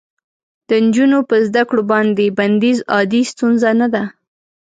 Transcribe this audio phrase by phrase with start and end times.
[0.67, 4.03] د نجونو په زده کړو باندې بندیز عادي ستونزه نه ده.